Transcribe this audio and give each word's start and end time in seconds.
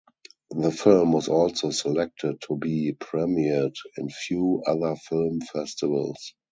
The 0.49 0.71
film 0.71 1.11
was 1.11 1.27
also 1.27 1.69
selected 1.69 2.41
to 2.47 2.57
be 2.57 2.93
premiered 2.97 3.75
in 3.97 4.09
few 4.09 4.63
other 4.65 4.95
film 4.95 5.41
festivals. 5.41 6.33